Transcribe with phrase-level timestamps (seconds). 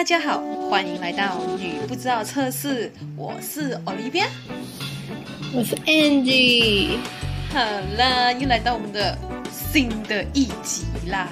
[0.00, 0.40] 嗨，大家好，
[0.70, 4.28] 欢迎来到女不知道测试，我是 Olivia，
[5.52, 6.96] 我是 Angie。
[7.52, 7.60] 好
[7.98, 9.14] 啦，又来到我们的
[9.52, 11.28] 新的一集啦。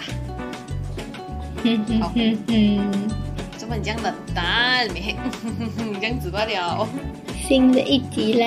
[1.64, 3.08] 哼哼哼哼，
[3.56, 4.86] 怎么你这样冷淡？
[4.92, 5.16] 没，
[5.90, 6.86] 你这样子罢了。
[7.48, 8.46] 新的一集啦。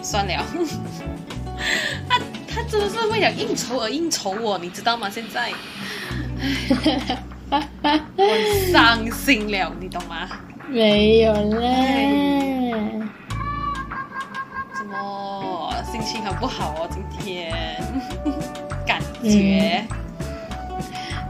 [0.00, 0.46] 算了，
[2.08, 5.10] 他 他真的是为了应酬而应酬我，你知道吗？
[5.10, 5.52] 现在，
[7.50, 10.28] 我伤心了，你懂吗？
[10.68, 11.60] 没有啦。
[14.72, 16.88] 怎么心情很不好哦？
[16.90, 17.52] 今天
[18.86, 19.84] 感觉。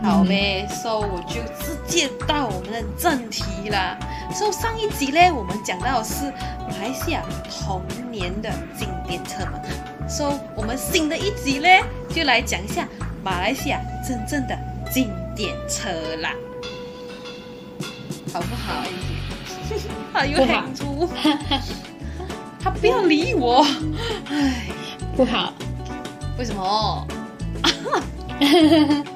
[0.02, 3.98] 好呗，so 我就直接到我们的正题啦。
[4.32, 6.24] so 上一集呢，我们讲到的是
[6.68, 9.60] 马来西亚童年的经典车嘛。
[10.08, 11.68] so 我们新的一集呢，
[12.08, 12.86] 就来讲一下
[13.22, 14.58] 马来西亚真正的
[14.90, 15.10] 经
[15.40, 15.88] 典车
[16.20, 16.34] 啦，
[18.30, 18.84] 好不好？
[20.12, 21.08] 他又喊出，
[22.62, 23.64] 他不要理我，
[24.26, 24.66] 唉，
[25.16, 25.54] 不好，
[26.38, 27.06] 为什么？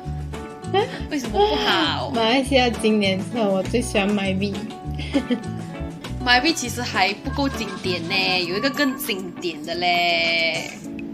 [1.10, 2.10] 为什么不好？
[2.14, 8.14] 马来西亚经典车，我最喜欢 My V，My V 其实还不够经典呢，
[8.48, 10.70] 有一个更经典的嘞。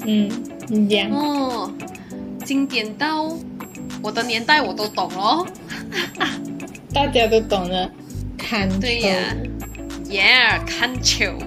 [0.06, 0.30] 嗯，
[0.68, 1.68] 你讲哦，
[2.44, 3.28] 经典到
[4.02, 5.46] 我的年代我都懂哦，
[6.92, 7.90] 大家都懂了，
[8.38, 9.34] 看对呀
[10.08, 11.38] ，Yeah，看球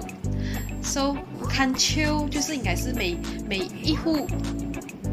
[0.82, 1.16] ，So
[1.48, 3.16] 看球就是应该是每
[3.48, 4.26] 每一户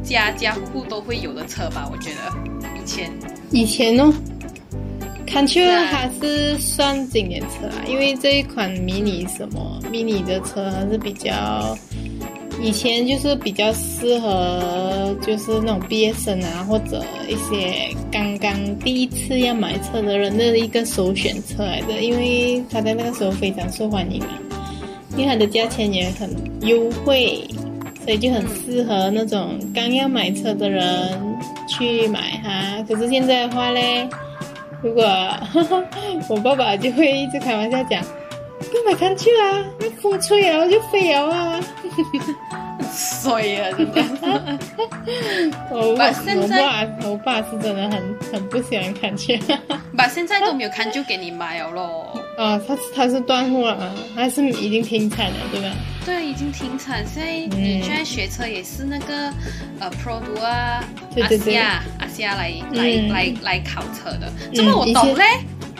[0.04, 1.90] 家家户户都会有的车吧？
[1.92, 2.32] 我觉得。
[2.80, 3.12] 以前，
[3.52, 4.12] 以前哦，
[5.28, 11.78] 看球还是算经典车啊，因为这一款迷你什么迷你的车还是比较，
[12.60, 24.40] 以前就是比较适合就是那种毕业生啊，或者一些刚刚第一次要买车的人的一个首选车来的，因为它在那个时候非常受欢迎啊，
[25.12, 26.30] 因为它的价钱也很
[26.62, 27.48] 优惠。
[28.04, 32.84] 所以就很适合那种刚要买车的人去买哈。
[32.88, 34.10] 可是现在的话嘞，
[34.82, 35.04] 如果
[36.28, 38.04] 我爸爸就会一直开玩笑讲，
[38.72, 41.60] 不买看去啊，那风吹摇就飞了啊。
[42.94, 44.60] 衰啊，真的。
[45.70, 49.40] 我爸，我爸，我爸是真的很很不喜欢看去。
[49.98, 52.20] 把现在都没有看就给你买了咯。
[52.38, 55.76] 啊，他他是断货了，他是已经停产了，对吧？
[56.06, 57.06] 对，已经停产。
[57.06, 59.32] 现在你现在学车也是那个
[59.80, 60.84] 呃，Pro 图啊，
[61.22, 64.32] 阿西亚阿西亚来来来来考车的。
[64.54, 65.24] 这么我懂嘞？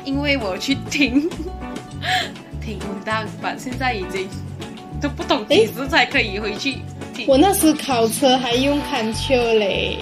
[0.04, 1.30] 因为我去听
[2.62, 4.28] 听到，把现在已经
[5.02, 6.78] 都不懂几时才可以回去。
[7.28, 9.98] 我那时考车还用看球嘞。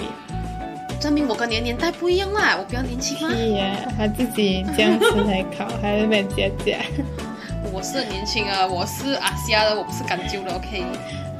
[1.00, 3.34] 证明我跟你的年代不一样啦，我比较年轻吗？
[3.34, 6.78] 是呀，他自己这样子来考，还是被姐姐。
[7.72, 10.84] 我是年轻啊，我是阿虾的，我不是敢揪的，OK。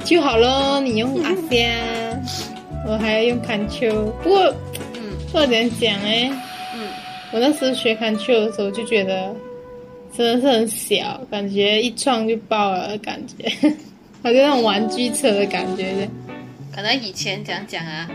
[0.02, 1.68] 就好咯，你用阿虾，
[2.88, 4.10] 我还要用看秋。
[4.22, 4.54] 不过，
[4.94, 6.32] 嗯，或者讲哎，
[6.74, 6.88] 嗯，
[7.30, 9.34] 我那时候学看秋的时候就觉得
[10.16, 13.48] 真的是很小，感觉一撞就爆了，感觉，
[14.22, 16.08] 好像那种玩具车的感觉的。
[16.74, 18.08] 可能以前讲讲啊。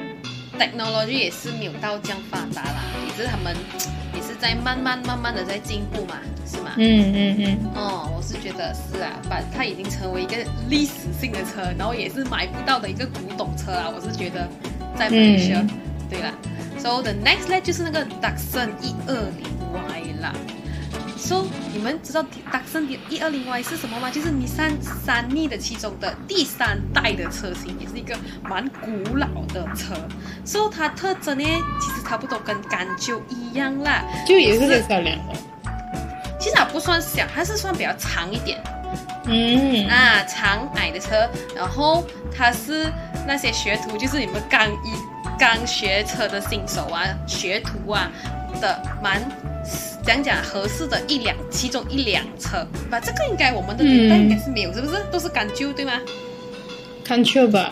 [0.57, 3.53] technology 也是没有到这样发达啦，也是他们
[4.13, 6.15] 也是在慢慢慢慢的在进步嘛，
[6.47, 6.71] 是吗？
[6.77, 7.57] 嗯嗯嗯。
[7.75, 10.37] 哦，我是觉得是啊，把它已经成为一个
[10.69, 14.47] 历史性的车，然后也是买不到的一个古董车啊，我是觉得
[14.97, 15.61] 在马车。
[16.09, 16.33] 对啦
[16.77, 20.33] ，so the next 呢就是那个 Datsun 一二零 Y 啦。
[21.25, 21.43] So
[21.73, 24.11] 你们知道达森的一二零 Y 是什么吗？
[24.11, 29.95] 就是尼桑三逆的其中的第三代的车型，也是一个蛮古老的车。
[30.45, 31.43] So 它特征呢，
[31.81, 35.33] 其实差不多跟甘丘一样啦，就也是小两的。
[36.39, 38.63] 其实它不算小，它是算比较长一点。
[39.25, 42.05] 嗯，啊，长矮的车，然后
[42.37, 42.85] 它是
[43.25, 44.93] 那些学徒，就是你们刚一
[45.39, 48.11] 刚学车的新手啊，学徒啊
[48.61, 49.19] 的蛮。
[50.05, 55.03] 讲讲合适的一辆，其中一辆车，吧这个应该我们的年代应该是没有，是不是？
[55.11, 55.93] 都是敢旧对吗？
[57.03, 57.71] 看旧吧，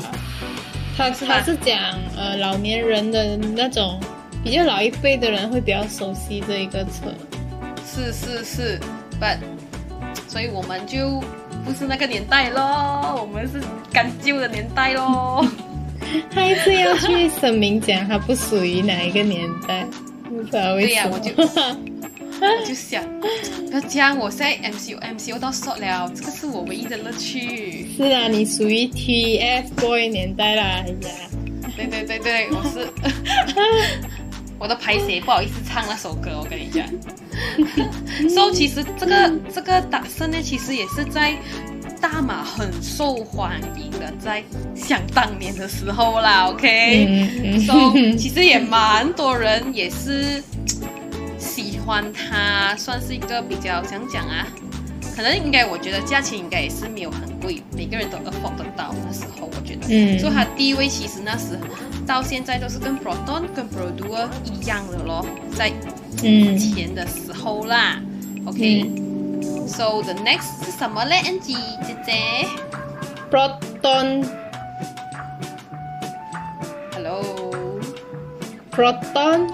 [0.98, 1.78] 他他是讲
[2.16, 4.00] 呃老年人的那种，
[4.44, 7.14] 比较老一辈的人会比较熟悉这一个车。
[7.86, 8.80] 是是是
[9.22, 9.38] ，but
[10.28, 11.22] 所以我们就
[11.64, 13.62] 不是那个年代咯，我们是
[13.92, 15.46] 干旧的年代咯。
[16.34, 19.88] 还是要去声明讲，它不属于哪一个年代？
[20.52, 21.32] 对呀，我就。
[22.42, 27.88] 我就想，不要这样，我现在 MCU MCU 到 short 了，这个是我唯一的乐趣。
[27.96, 31.10] 是啊，你属于 TF boy 年代啦，哎呀。
[31.78, 32.88] 对对对对，我是，
[34.60, 36.86] 我的拍谁不好意思唱那首歌，我跟你讲。
[38.30, 41.34] 所以其实这个这个打算呢，其实也是在
[42.04, 44.44] 大马很受欢迎的，在
[44.76, 47.06] 想当年的时候啦，OK。
[47.08, 50.44] 嗯所以其实也蛮多人也是
[51.40, 54.46] 喜欢它，算是一个比较想讲啊。
[55.16, 58.94] 可能应该，我觉得价钱应该也是没有很贵，每个人都 afford 得到。
[59.08, 61.58] 那时候我觉得，嗯所以它地位其实那时
[62.06, 65.72] 到现在都是跟 Proton 跟 Producer 一样的咯，在
[66.22, 68.02] 嗯前的时候啦。
[69.64, 71.56] OK，So、the next 是什么嘞？Angie
[71.86, 72.46] 姐姐
[73.32, 74.12] Proton，Hello。
[78.72, 79.52] Proton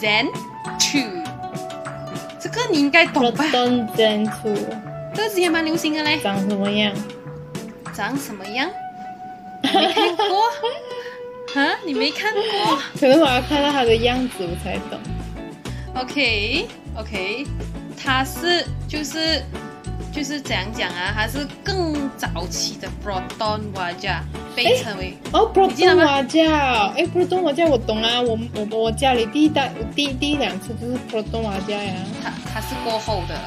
[0.00, 0.26] Zen
[0.78, 1.24] Two，
[2.40, 4.54] 这个你应该懂吧？Proton Zen Two
[5.14, 6.92] 这个之前蛮流行的嘞，长什么样？
[7.94, 8.68] 长什么样？
[9.62, 10.50] 没看过？
[11.54, 12.42] 哈，你没看过
[12.98, 14.98] 可能我要看到它的样子我才懂。
[15.94, 17.46] ？OK OK，
[17.96, 19.42] 它是就是
[20.12, 21.12] 就是怎样讲啊？
[21.14, 24.20] 它是更早期的 Proton Wajah，
[24.54, 31.92] 被称为哦，Proton 瓦架，哎，Proton 瓦架我懂啊，我我我家里第一代第第一两次就是 Proton 瓦架呀。
[32.22, 33.38] 它它是过后的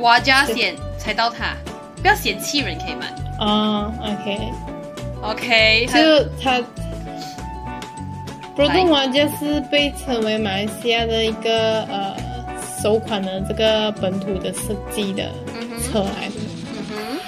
[0.00, 1.54] Wajah 先才到它，
[2.02, 3.06] 不要嫌弃人可以吗
[3.38, 6.60] 啊，OK，？OK，它就它
[8.56, 12.16] Proton 瓦架是被称为马来西亚的一个呃
[12.82, 15.30] 首款的这个本土的设计的
[15.82, 16.34] 车来的。
[16.72, 17.18] 嗯哼。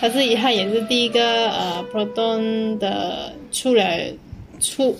[0.00, 4.10] 它是它也是第一个呃 Proton 的出来
[4.58, 4.96] 出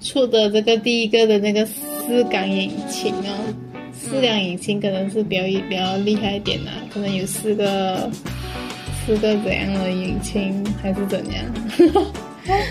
[0.00, 3.54] 出的这个第一个的那个四缸引擎哦，
[3.94, 8.10] 四辆引擎可能是比较比较厉害一点啦、可能有四个
[9.06, 11.44] 四个怎样的引擎还是怎样？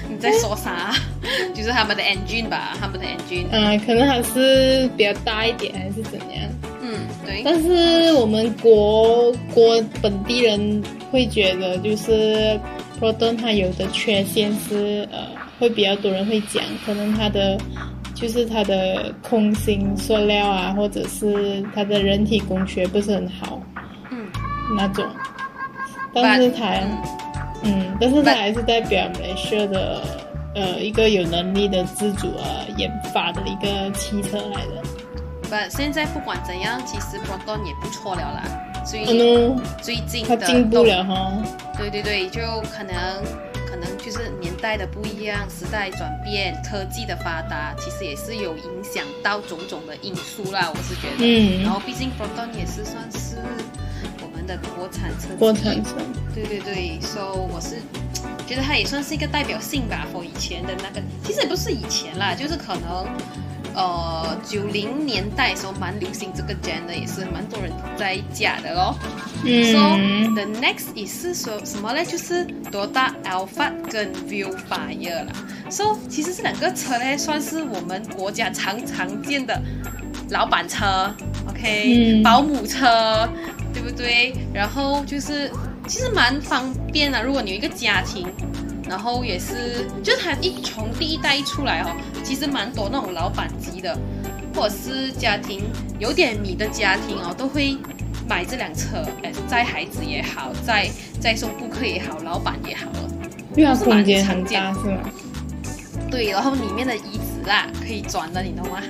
[0.09, 0.93] 你在说啥？
[1.55, 3.45] 就是他们的 engine 吧，他们的 engine。
[3.51, 6.30] 嗯、可能还是比较大一点还是怎样？
[7.43, 12.59] 但是我们国国本地人会觉得，就是
[12.99, 15.27] Proton 它有的缺陷是呃，
[15.59, 17.57] 会比较多人会讲，可能它的
[18.13, 23.61] 就是它的空心塑料啊，或者是它的人体工学不是很好
[24.11, 24.27] 嗯，
[24.75, 25.05] 那种。
[26.13, 26.97] 但是它，嗯
[27.63, 30.01] 嗯，但是它还是代表马来西亚的
[30.55, 34.83] 呃一个有能力的自主呃研发的一个汽车来的。
[35.51, 38.41] 不，现在不管怎样，其实 Proton 也不错了啦。
[38.85, 41.43] 最嗯，最近它的进步了哈。
[41.77, 42.39] 对对对，就
[42.71, 43.21] 可能
[43.69, 50.71] 可能就是年代的不一样，时代转变，科技的发达，其实也是有影响到种种的因素啦。
[50.73, 53.35] 我是觉得，嗯然后毕竟 Proton 也是算是
[54.23, 55.97] 我们的国产车，国产车，
[56.33, 57.75] 对对对，so 我是
[58.47, 63.05] 觉得它也算是一个代表性吧，for 以前的那个，其实也不是以前啦，就是可能
[63.75, 68.95] 呃九零年代的时候蛮流行这个 gen 的，也是蛮多人在驾的咯。
[69.43, 72.03] So 嗯 the next 也是说什么呢？
[72.05, 75.33] 就是 Toyota Alphard 跟 Viewfire 啦。
[75.69, 79.61] So 其实这两个车呢，算是我们国家常常见的
[80.29, 81.13] 老板车
[81.49, 83.29] ，OK，、嗯保姆车，
[83.73, 84.33] 对不对？
[84.53, 85.51] 然后就是
[85.87, 88.27] 其实蛮方便的，如果你有一个家庭。
[88.91, 91.95] 然后也是，就是它一从第一代一出来哦，
[92.25, 93.97] 其实蛮多那种老板级的，
[94.53, 95.61] 或者是家庭
[95.97, 97.77] 有点米的家庭哦，都会
[98.27, 100.89] 买这辆车，哎，载孩子也好，载
[101.21, 103.09] 载送顾客也好，老板也好了。
[103.55, 105.09] 因为它空间很大，是吗？
[106.11, 108.83] 对，然后里面的椅子啊可以转的，你懂吗？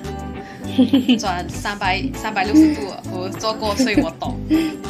[1.20, 2.82] 转三百三百六十度，
[3.12, 4.36] 我坐过，所以我懂。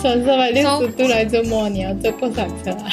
[0.01, 1.67] 转三百六十度来折磨？
[1.67, 2.87] 你要坐过山车啊？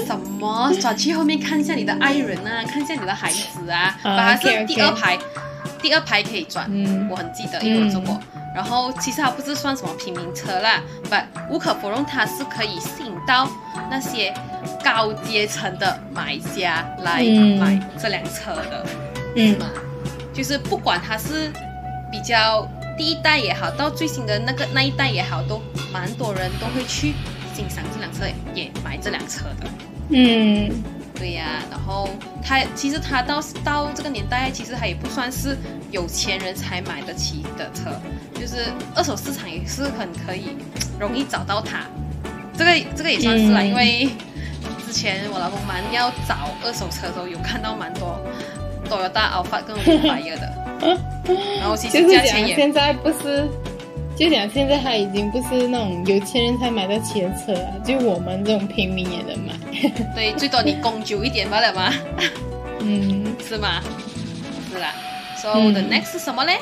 [0.00, 0.72] 什么？
[0.80, 5.18] 转去后面看一下你的爱人啊，看一下你的孩子啊，啊把它是第二排，
[5.80, 7.08] 第二排可以转，嗯。
[7.10, 8.18] 我很记得，因为我做过。
[8.54, 13.48] 然后其实它不是算什么平民车啦，but 无可否认它是可以吸引到
[13.90, 14.32] 那些
[14.84, 18.86] 高阶层的买家来嗯买这辆车的，
[19.36, 19.58] 嗯。
[19.58, 19.66] 嘛，
[20.34, 21.50] 就是不管它是
[22.10, 22.68] 比较
[22.98, 27.14] 第一代也好，到最新的那个那一代也好，都蛮多人都会去
[27.54, 29.68] 欣赏这辆车，也买这辆车的。
[30.10, 30.70] 嗯
[31.14, 32.08] 对呀、然后
[32.42, 35.56] 他其实他到到这个年代，其实他也不算是
[35.92, 37.90] 有钱人才买得起的车，
[38.34, 40.56] 就是二手市场也是很可以
[40.98, 41.86] 容易找到它。
[42.58, 44.08] 这个这个也算是啦，嗯因为
[44.84, 48.20] 之前我老公蛮要找二手车的时候，有看到蛮多
[48.90, 50.52] Toyota Alphard 跟 v i r 的，
[51.60, 53.48] 然后其实价钱也现在不是，
[54.16, 59.54] 就讲现在它已经不是那种有钱人才买得起的车了，就我们这种平民也能买。
[60.14, 61.92] 对，最多你供久一点罢了嘛。
[62.80, 63.82] 嗯是吗？
[64.70, 64.94] 是啦
[65.36, 66.58] So the next 是什么嘞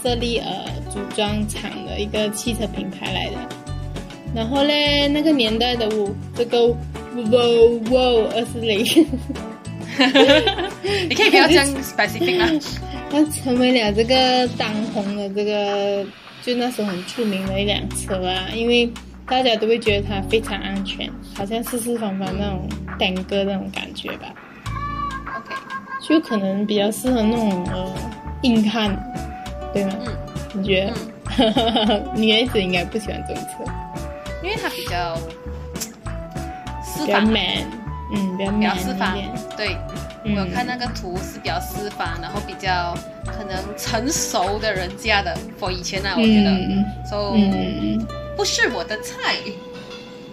[0.00, 3.32] 设立呃组装厂的一个汽车品牌来的。
[4.32, 6.72] 然后嘞，那个年代的我，这个
[7.16, 8.78] Volvo 二四零。
[11.08, 12.46] 你可以不要这样 specific 吗？
[13.10, 16.06] 它成为了这个当红的这个，
[16.44, 18.88] 就那时候很出名的一辆车啊，因为
[19.26, 22.68] 大家都会觉得它非常安全，好像四四方方那种
[23.00, 24.32] 单哥那种感觉吧。
[26.00, 27.92] 就可能比较适合那种呃
[28.42, 28.96] 硬汉，
[29.72, 29.92] 对吗？
[30.00, 30.16] 嗯，
[30.54, 30.92] 你觉得？
[32.14, 33.64] 女孩子应该不喜欢这种车，
[34.42, 35.16] 因为它比较
[36.98, 37.66] 比较 man。
[38.14, 39.18] 嗯，比较四方，
[39.56, 39.76] 对，
[40.24, 45.36] 我有看那个图是比较四方，然后比较可能成熟的人家的。
[45.58, 46.56] for 以前呢，我觉得
[47.04, 47.34] ，so
[48.36, 49.34] 不是我的菜，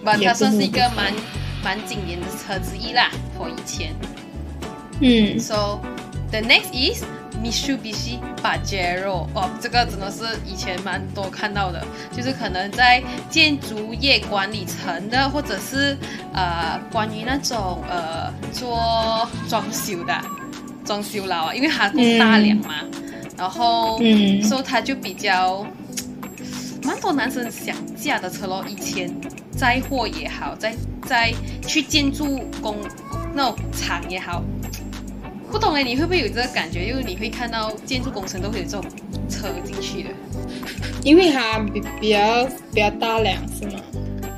[0.04, 1.12] 不，它算是一个蛮
[1.64, 3.10] 蛮经典的车之一啦。
[3.36, 3.96] for 以前，
[5.04, 5.80] 嗯，so
[6.32, 7.04] the next is。
[7.44, 15.98] Mitsubishi Pajero 哦，这个真的是以前蛮多看到的，就是可能在建筑业管理层的，或者是
[16.32, 20.18] 呃关于那种呃做装修的
[20.86, 22.76] 装修佬啊，因为它够大量嘛，
[23.38, 25.68] 然后嗯所以他就比较
[26.84, 28.64] 蛮多男生想嫁的车咯。
[28.70, 29.14] 以前
[29.52, 30.74] 载货也好，在
[31.06, 31.34] 在
[31.68, 32.78] 去建筑工
[33.34, 34.42] 那种厂也好。
[35.54, 36.90] 不懂哎，你会不会有这个感觉？
[36.90, 38.84] 就是你会看到建筑工程都会有这种
[39.30, 40.10] 车进去的，
[41.04, 42.44] 因为它比比较
[42.74, 43.80] 比较大量，是吗？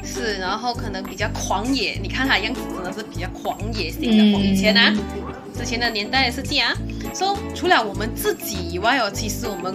[0.04, 1.98] 是，然后可能比较狂野。
[2.04, 4.26] 你看它样子真的是比较狂野型的。
[4.42, 4.94] 以前啊，
[5.58, 6.76] 之前的年代是这样。
[7.14, 9.74] 说除了我们自己以外哦，其实我们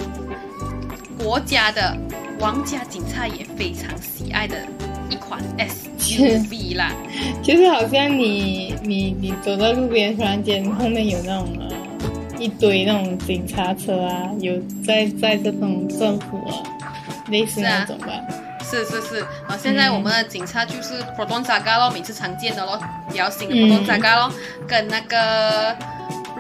[1.18, 1.96] 国家的
[2.38, 4.56] 皇家警察也非常喜爱的。
[5.10, 6.92] 一款 SUV 啦，
[7.42, 11.68] 就是好像你你你走在路边，突然间后面有那种呃
[12.38, 16.54] 一堆那种警察车啊，有在在这种政府啊，
[17.28, 18.08] 类似那种吧。
[18.62, 24.32] 是是是，啊，现在我们的警察就是 Proton Saga 咯，每次常见的咯，比较新的 Proton Saga 咯，
[24.66, 25.76] 跟那个。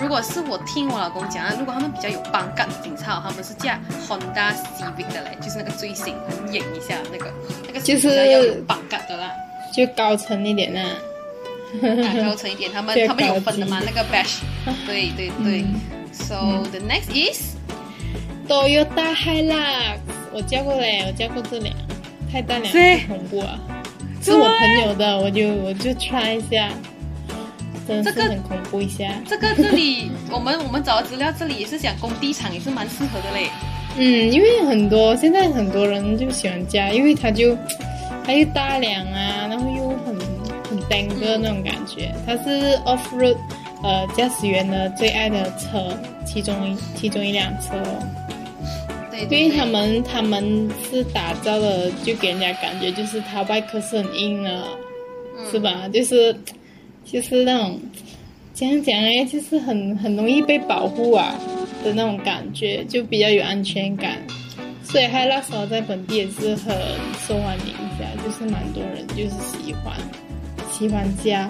[0.00, 3.78] 如果是我听我老公讲啊，如果他们比较有帮干警察，他们是驾
[4.08, 7.30] Honda Civic 的嘞，就是那个最新很演一下那个
[7.66, 9.30] 那个就是要帮干的啦，
[9.72, 10.90] 就高层一点啊，
[12.24, 14.38] 高层一点，他们他们有分的嘛， 那个 Bash，
[14.86, 15.64] 对对对
[16.12, 17.56] ，So the next is
[18.48, 19.98] Toyota Hilux，
[20.32, 21.74] 我叫过嘞，我叫过这辆，
[22.32, 23.60] 太大辆，太恐怖啊，
[24.22, 26.70] 是我朋友的，我就我就 try 一下。
[27.86, 29.12] 这个很恐怖一下。
[29.28, 33.48] 这个这里， 我们我们找的资料，这里也是讲工地厂，也是蛮适合的嘞。
[33.96, 37.56] 嗯，因为很多现在很多人就喜欢加，因为它就
[38.24, 40.16] 它又大辆啊，然后又很
[40.68, 42.14] 很单个那种感觉。
[42.24, 43.36] 它是 off road，
[43.82, 45.92] 呃，驾驶员的最爱的车，
[46.24, 47.72] 其中一其中一辆车。
[49.10, 54.62] 对，因为他们他们是打造的，就给人家感觉就是它外壳是很硬的，
[55.50, 55.88] 是吧？
[55.92, 56.34] 就是。
[57.10, 57.80] 就是那种，
[58.54, 61.34] 讲讲哎，就是很很容易被保护啊
[61.82, 64.18] 的那种感觉，就比较有安全感。
[64.84, 66.76] 所以他那时候在本地也是很
[67.26, 69.30] 受欢迎的，就是蛮多人就是
[69.64, 69.96] 喜欢
[70.70, 71.48] 喜欢家。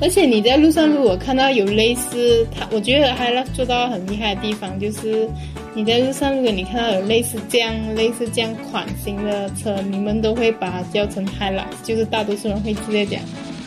[0.00, 5.28] 而且你在路上如果看到有类似他，我觉得他那做到很厉害的地方，就是
[5.74, 13.20] 你在路上如果你看到有类似这样类似这样款型的车，你们都会把它叫成 h i l a 就是大多数人会直接讲，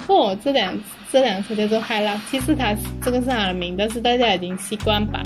[0.08, 0.74] 哦，这辆。
[1.12, 5.22] 这辆车叫做 Hilux，其实它这个是它的名，但是大家已经习惯把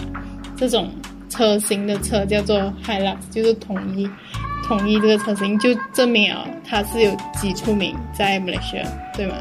[0.57, 0.91] 这种
[1.29, 4.09] 车型的车叫做 Hilux，就是统一
[4.67, 8.83] 统一这个车型，就证明哦它是有几出名在 Malaysia，，
[9.15, 9.35] 对吗？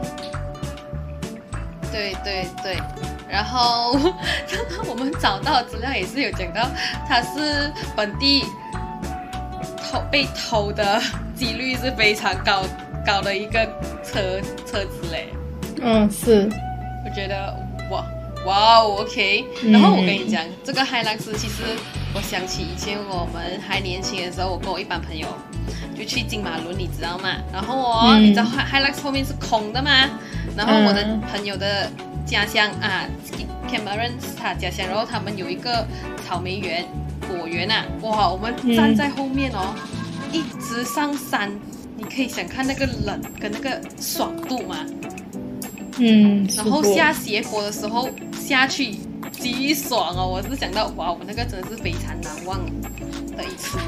[1.90, 2.76] 对对对，
[3.30, 3.92] 然后
[4.86, 6.68] 我们找到资料也是有讲到，
[7.08, 8.44] 它是本地
[9.90, 11.00] 偷被偷的
[11.34, 12.64] 几率是非常高
[13.06, 13.64] 高的一个
[14.04, 15.28] 车车子嘞。
[15.84, 16.48] 嗯，是，
[17.04, 17.54] 我觉得
[17.90, 18.02] 哇
[18.46, 19.44] 哇哦，OK。
[19.70, 21.62] 然后我跟你讲，这个 Hilux 其实
[22.14, 25.28] 我想起以前我们还年轻的时候，我跟我一班朋友
[25.94, 27.28] 就去金马伦，你知道吗？
[27.52, 29.90] 然后哦，你知道 Hilux 后面是空的吗？
[30.56, 31.90] 然后我的朋友的
[32.24, 33.04] 家乡啊
[33.70, 35.86] ，Cameron 是他家乡，然后他们有一个
[36.26, 36.82] 草莓园、
[37.28, 39.74] 果园啊，哇，我们站在后面哦，
[40.32, 41.50] 一直上山，
[41.96, 44.76] 你可以想看那个冷跟那个爽度吗？
[45.98, 48.96] 嗯，然后下斜坡的时候下去，
[49.30, 50.26] 极爽哦！
[50.26, 52.58] 我是想到哇，我那个真的是非常难忘
[53.36, 53.78] 的一次。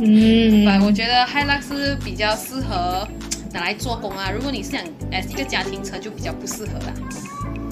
[0.00, 3.06] 嗯，对，我觉得 Hilux 是比较适合
[3.52, 4.30] 拿来做工啊。
[4.30, 4.80] 如果你是想
[5.12, 6.92] S 一个家庭车，就比较不适合啦。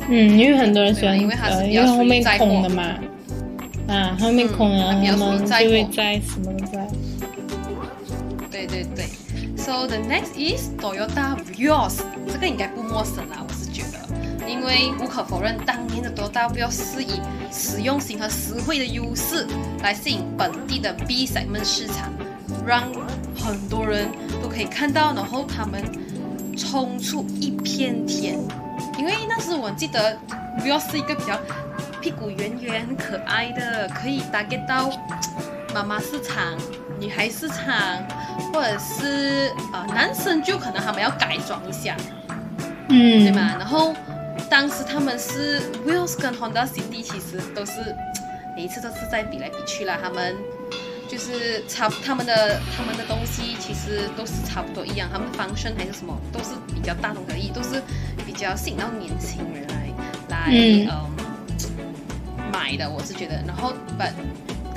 [0.09, 2.95] 嗯，因为很多人喜欢，因为它是比较后面空的嘛。
[3.89, 6.73] 啊，后面空啊，他们就会载什么都载。
[6.73, 7.10] 对对对。
[9.61, 17.21] So the next is Toyota Vios，这个应该不陌生啦，我是觉得，因为无可否认，当年的 Toyota Vios 是以
[17.53, 19.47] 实用性和实惠的优势
[19.83, 22.11] 来吸引本地的 B segment 市场，
[22.67, 22.91] 让
[23.39, 24.09] 很多人
[24.43, 25.85] 都可以看到，然后他们
[26.57, 28.39] 冲出一片天。
[28.99, 30.19] 因为那时我记得
[30.65, 31.39] Vios 是一个比较
[32.01, 34.91] 屁股圆圆、很可爱的，可以打给到
[35.75, 36.57] 妈妈市场。
[37.01, 37.75] 女孩市场，
[38.53, 41.97] 或者是呃男生，就可能他们要改装一下，
[42.89, 43.57] 嗯，对吗？
[43.59, 43.95] 然后
[44.51, 47.97] 当时他们是 Wheels 跟 Honda City 其实都是
[48.55, 50.37] 每一次都是在比来比去啦，他们
[51.09, 57.83] 就是差他们的他们的东西其实都是差不多一样，他们的 function 还是什么都是比较大同小异，都是
[58.27, 59.89] 比较吸引到年轻人来
[60.29, 60.87] 来嗯
[62.53, 64.11] 买的，我是觉得，然后 but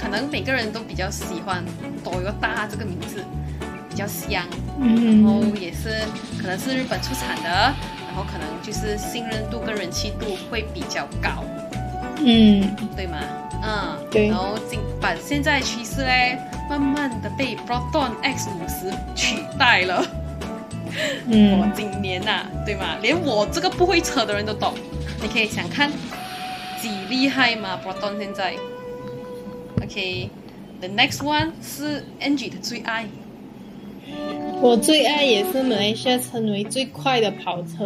[0.03, 1.63] 可能每个人都比较喜欢
[2.03, 3.23] “多油大”这个名字，
[3.89, 4.43] 比较香，
[4.77, 6.03] 然后也是
[6.39, 11.43] 可能是日本出产的，然后可能就是信任度跟人气度会比较高，
[12.17, 13.17] 嗯，对吗？
[13.63, 14.27] 嗯，对。
[14.27, 16.37] 然后今把现在趋势嘞，
[16.69, 20.05] 慢慢的被 Proton X 五十取代了。
[21.27, 22.97] 嗯，今年呐，对吗？
[23.01, 24.73] 连我这个不会扯的人都懂。
[25.21, 25.89] 你可以想看
[26.79, 28.53] 几厉害吗？Proton 现在。
[29.83, 33.05] OK，the next one 是 Angie 的最爱。
[34.61, 37.85] 我最爱也是马来西亚称为最快的跑车。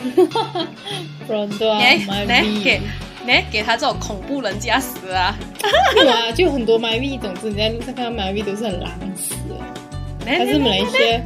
[1.28, 2.80] 来来给
[3.26, 5.36] 来给他这种恐怖人驾驶啊！
[5.94, 9.34] 对啊，就很多 MyV，总之你在路上看到 MyV 都是很狼死。
[10.24, 11.20] 它是马来西亚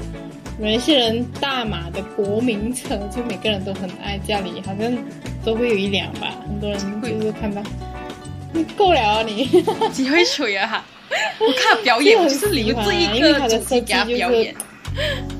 [0.59, 4.92] 马来西亚人大马的国民车，就每个人都很爱，家里好像
[5.44, 6.35] 都会有一辆吧。
[6.46, 7.62] 很多人就是看到。
[8.53, 9.47] 你够了啊你！
[9.93, 10.85] 几会吹啊哈！
[11.41, 14.55] 我看表演 就是留这一个主题给表演。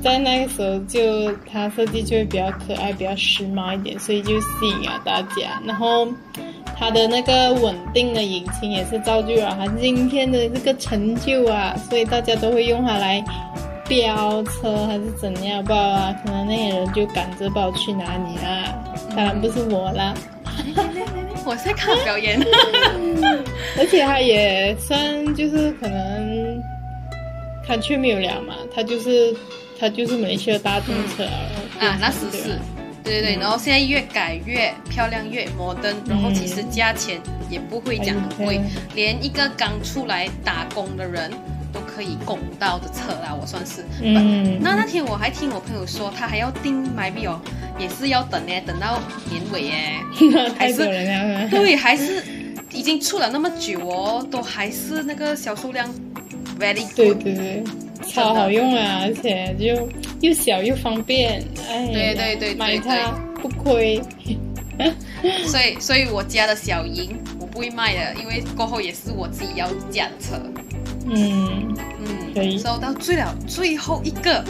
[0.03, 5.61] 在那个时候，就他设计就会比较可爱、比较时髦一点，所以就吸引了大家。
[5.63, 6.07] 然后
[6.75, 13.23] 他的那个稳定的引擎也是造就了他今天的这个成就啊，所以大家都会用它来
[13.87, 16.11] 飙车还是怎样不啊？
[16.25, 18.73] 可能那些人就赶着跑去哪里啊？
[19.15, 20.15] 当然不是我啦。
[21.45, 22.39] 我在看表演，
[23.77, 26.61] 而且他也算就是可能，
[27.67, 29.35] 他却没有聊嘛，他就是
[29.79, 31.23] 他就是马来西亚大众车
[31.79, 32.57] 啊，那十四，
[33.03, 38.61] 对对对，然后现在越改越漂亮，越摩登，然后其实价钱也不会讲很贵，
[38.95, 41.31] 连一个刚出来打工的人。
[41.93, 43.85] 都可以拱到的车啦，我算是。
[44.01, 44.59] 嗯。
[44.61, 47.39] 那那天我还听我朋友说，他还要订买币哦，
[47.77, 49.99] 也是要等呢，等到年尾耶。
[50.57, 50.77] 还是
[51.49, 52.23] 对，还是
[52.71, 55.87] 已经出了那么久哦，都还是那个销售量
[56.59, 57.21] very good。
[57.21, 57.63] 对对对，
[58.11, 59.87] 超好用啊，而且就
[60.21, 61.87] 又小又方便，哎。
[61.93, 64.01] 对对对，买它不亏。
[65.45, 70.41] 所以，所以我家的小银我不会卖的，因为过后也是我自己要驾的车。
[71.05, 71.75] 嗯
[72.35, 74.43] 嗯，收到最了最后一个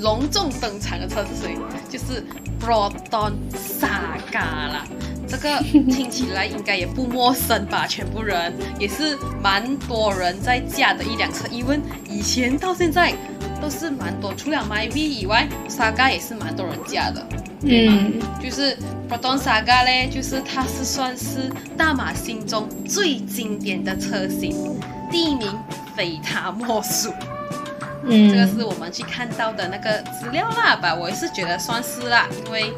[0.00, 1.56] 隆重登场的车是谁？
[1.88, 2.24] 就是
[2.60, 4.86] Proton Saga 啦。
[5.26, 7.86] 这个听起来应该也不陌生吧？
[7.86, 13.12] 全部人也是蛮多人在驾的一辆车，因为以前到现在
[13.60, 17.26] 都是蛮多，除了 My V 以外，Saga 也是蛮多人驾的。
[17.60, 18.74] 嗯，就是
[19.10, 24.56] Proton Saga 嘞，就是它是算是大马心中最经典的车型。
[25.10, 25.48] 第一名
[25.96, 27.12] 非他莫属，
[28.04, 32.72] 嗯，这个是我们去看到的那个资料啦吧，我也是觉得算是啦，因为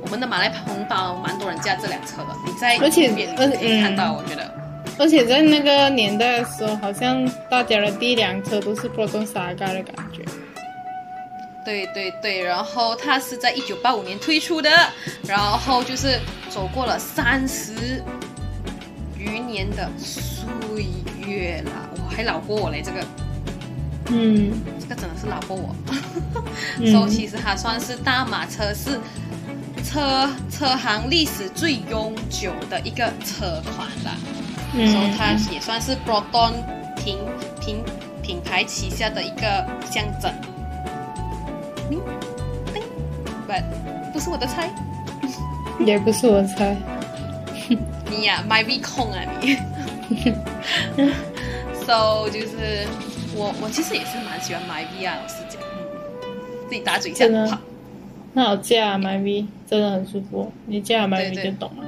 [0.00, 4.50] 我们的马来同胞蛮多人驾这辆车的，你在而且而且看到，我觉得，
[4.98, 10.22] 而且在那个年代的时候，好像大家的第一辆车都是 Proton Saga 的感觉，
[11.64, 14.70] 对对对，然后它是在一九八五年推出的，
[15.26, 18.02] 然后就是走过了三十
[19.18, 20.86] 余年的岁
[21.26, 23.06] 月啦，我还老过我嘞，这个，
[24.10, 25.74] 嗯，这个真的是老过我。
[26.78, 29.00] 所以其实它算是大马车是
[29.84, 34.16] 车车行历史最悠久的一个车款啦。
[34.72, 36.52] 所以它也算是 Proton
[36.96, 37.18] 品
[37.60, 37.82] 品
[38.22, 40.32] 品牌旗下的一个象征。
[41.90, 42.00] 嗯，
[43.46, 43.52] 不，
[44.12, 44.68] 不是我的菜，
[45.78, 46.76] 也不是我的菜。
[48.10, 49.56] 你呀，my V 控啊你。
[51.86, 52.86] so 就是
[53.34, 56.28] 我我其实也是蛮喜欢 my V 啊，老实讲，嗯，
[56.68, 57.58] 自己打嘴一下真的好。
[58.32, 61.84] 那我驾 My V 真的很舒服，你驾 My 对 V 对就懂了。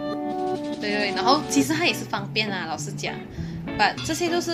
[0.81, 3.15] 对对，然后其实它也是方便啊，老实讲。
[3.77, 4.53] 把这些都是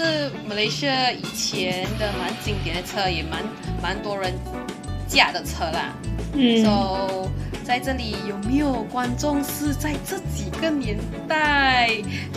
[0.50, 3.40] Malaysia 以前的蛮经典的车，也蛮
[3.80, 4.32] 蛮多人
[5.06, 5.94] 驾的车啦。
[6.32, 7.30] 嗯，So
[7.64, 10.98] 在这里有没有观众是在这几个年
[11.28, 11.90] 代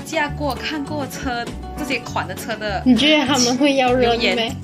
[0.06, 1.46] 驾过、看过车
[1.78, 2.82] 这些款的车的？
[2.86, 4.56] 你觉得他们会要留言没？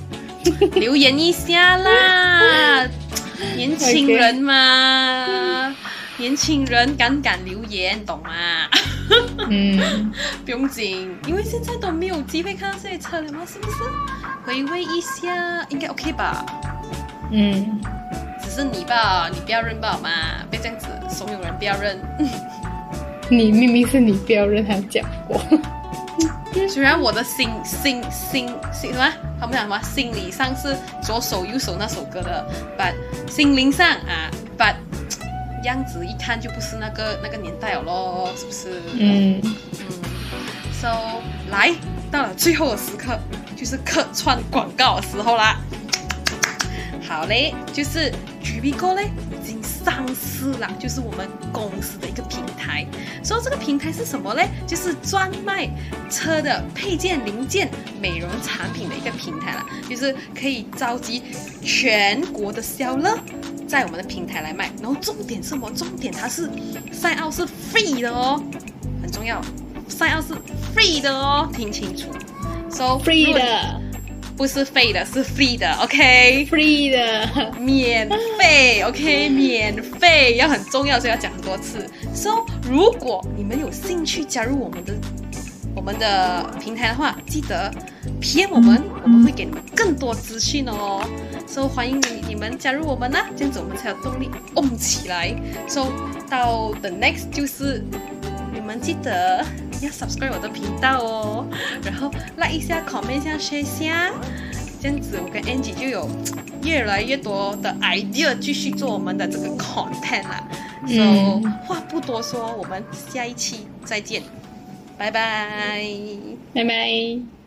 [0.79, 2.87] 留言一下啦，
[3.55, 5.75] 年轻人嘛，
[6.17, 8.29] 年轻人敢敢留言，懂吗？
[9.49, 10.11] 嗯，
[10.45, 13.77] 不用紧，因为现在都没有机会看到这些车了嘛，是不是？
[14.43, 16.43] 回味一下，应该 OK 吧？
[17.31, 17.87] 嗯，只
[18.61, 20.09] 是你吧，你不要认吧，好吗？
[20.51, 21.99] 别这样子怂恿人不要认。
[23.27, 25.41] 你明明是你不要认他讲过。
[26.69, 32.45] 虽然我的心心心心什么，他们讲什么，心理上是左手右手那首歌的
[32.77, 32.93] ，but
[33.31, 34.75] 心灵上啊，but
[35.63, 38.79] 样子一看就不是那个那个年代了咯，是不是？
[38.93, 39.55] 嗯，嗯
[40.71, 40.87] ，so
[41.49, 41.73] 来
[42.11, 43.17] 到了最后的时刻，
[43.57, 45.57] 就是客串广告的时候啦。
[47.09, 52.85] 好嘞，就是 g b Go 嘞已经上市了，就是我们公司的一个平台。
[53.23, 54.41] 说这个平台是什么呢？
[54.67, 55.69] 就是专卖
[56.09, 57.69] 车的配件、零件、
[58.01, 61.23] 美容产品的一个平台啦，就是可以召集
[61.63, 63.17] 全国的销乐
[63.67, 64.71] 在我们的平台来卖。
[64.81, 65.69] 然后重点是什么？
[65.71, 66.49] 重点它是
[66.91, 68.41] 赛 奥是 free 的哦，
[69.01, 69.41] 很重要，
[69.87, 70.33] 赛奥是
[70.75, 72.09] free 的哦，听清楚。
[72.69, 73.81] So free 的
[74.41, 76.47] 不是费的，是 free 的，OK。
[76.49, 81.87] ，free 的，免费，OK，免费要很重要，所以要讲很多次。
[82.11, 84.95] So，如果你们有兴趣加入我们的
[85.75, 87.71] 我们的平台的话，记得
[88.19, 91.07] PM 我们，我们会给你们更多资讯哦。
[91.45, 95.35] So，欢迎你你们加入我们啦，这样子我们才有动力 on 起来。
[95.67, 95.85] So，
[96.27, 97.83] 到 the next 就是
[98.51, 99.45] 你们记得
[99.81, 101.47] 要 subscribe 我的频道哦，
[101.83, 104.11] 然后 like 一下，comment 一下，share 一下。
[104.81, 106.09] 这样子，我跟 Angie 就有
[106.63, 110.47] 越来越多的 idea 继续做我们的这个 content 啦。
[110.87, 114.23] So 嗯话不多说，我们下一期再见，
[114.97, 115.83] 拜拜。
[116.53, 117.40] 拜拜。